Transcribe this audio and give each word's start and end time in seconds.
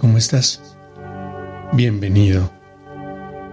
¿Cómo 0.00 0.18
estás? 0.18 0.76
Bienvenido. 1.72 2.50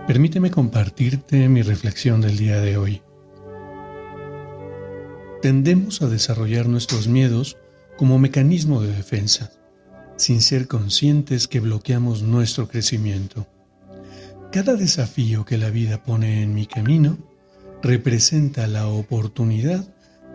Permíteme 0.07 0.51
compartirte 0.51 1.49
mi 1.49 1.61
reflexión 1.61 2.21
del 2.21 2.37
día 2.37 2.61
de 2.61 2.77
hoy. 2.77 3.01
Tendemos 5.41 6.01
a 6.01 6.07
desarrollar 6.07 6.67
nuestros 6.67 7.07
miedos 7.07 7.57
como 7.97 8.19
mecanismo 8.19 8.81
de 8.81 8.91
defensa, 8.91 9.51
sin 10.17 10.41
ser 10.41 10.67
conscientes 10.67 11.47
que 11.47 11.59
bloqueamos 11.59 12.21
nuestro 12.21 12.67
crecimiento. 12.67 13.47
Cada 14.51 14.75
desafío 14.75 15.45
que 15.45 15.57
la 15.57 15.69
vida 15.69 16.03
pone 16.03 16.43
en 16.43 16.53
mi 16.53 16.67
camino 16.67 17.17
representa 17.81 18.67
la 18.67 18.87
oportunidad 18.87 19.85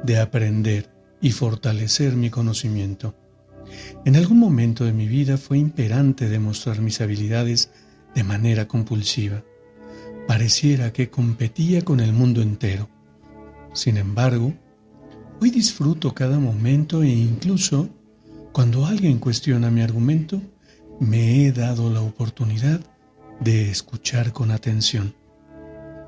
de 0.05 0.19
aprender 0.19 0.91
y 1.21 1.33
fortalecer 1.33 2.15
mi 2.15 2.31
conocimiento. 2.31 3.15
En 4.05 4.17
algún 4.17 4.39
momento 4.39 4.85
de 4.85 4.93
mi 4.93 5.07
vida 5.07 5.37
fue 5.37 5.59
imperante 5.59 6.29
demostrar 6.29 6.81
mis 6.81 7.01
habilidades 7.01 7.71
de 8.15 8.25
manera 8.25 8.67
compulsiva. 8.67 9.43
Pareciera 10.27 10.93
que 10.93 11.11
competía 11.11 11.83
con 11.83 12.01
el 12.01 12.13
mundo 12.13 12.43
entero. 12.43 12.89
Sin 13.73 13.97
embargo, 13.97 14.55
hoy 15.41 15.51
disfruto 15.51 16.15
cada 16.15 16.39
momento 16.39 17.03
e 17.03 17.09
incluso 17.09 17.89
cuando 18.53 18.87
alguien 18.87 19.19
cuestiona 19.19 19.71
mi 19.71 19.81
argumento, 19.81 20.41
me 20.99 21.47
he 21.47 21.53
dado 21.53 21.89
la 21.91 22.03
oportunidad 22.03 22.81
de 23.41 23.71
escuchar 23.71 24.33
con 24.33 24.51
atención, 24.51 25.15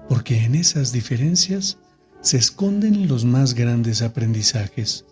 porque 0.09 0.45
en 0.45 0.55
esas 0.55 0.93
diferencias 0.93 1.79
se 2.21 2.37
esconden 2.37 3.09
los 3.09 3.25
más 3.25 3.55
grandes 3.55 4.03
aprendizajes. 4.03 5.07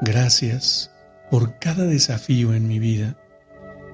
Gracias 0.00 0.91
por 1.32 1.58
cada 1.58 1.84
desafío 1.84 2.52
en 2.52 2.68
mi 2.68 2.78
vida 2.78 3.16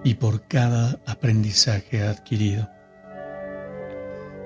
y 0.02 0.14
por 0.14 0.48
cada 0.48 0.98
aprendizaje 1.06 2.02
adquirido. 2.02 2.68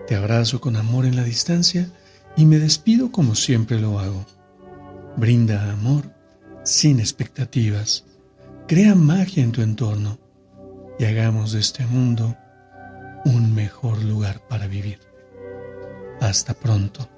Te 0.07 0.15
abrazo 0.15 0.61
con 0.61 0.77
amor 0.77 1.07
en 1.07 1.17
la 1.17 1.25
distancia 1.25 1.89
y 2.37 2.45
me 2.45 2.59
despido 2.59 3.11
como 3.11 3.35
siempre 3.35 3.81
lo 3.81 3.99
hago. 3.99 4.27
Brinda 5.17 5.73
amor 5.73 6.13
sin 6.65 7.01
expectativas. 7.01 8.05
Crea 8.69 8.95
magia 8.95 9.43
en 9.43 9.53
tu 9.53 9.63
entorno 9.63 10.19
y 10.99 11.07
hagamos 11.07 11.53
de 11.53 11.61
este 11.61 11.87
mundo 11.87 12.37
un 13.25 13.55
mejor 13.55 14.03
lugar 14.05 14.47
para 14.49 14.67
vivir. 14.67 15.01
Hasta 16.21 16.53
pronto. 16.53 17.09